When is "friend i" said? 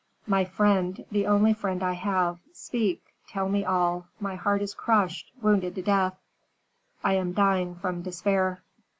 1.53-1.91